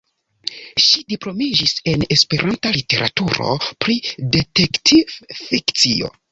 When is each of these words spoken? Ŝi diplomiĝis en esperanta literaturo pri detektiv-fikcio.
Ŝi 0.85 1.03
diplomiĝis 1.13 1.73
en 1.91 2.07
esperanta 2.17 2.73
literaturo 2.79 3.53
pri 3.85 4.01
detektiv-fikcio. 4.39 6.15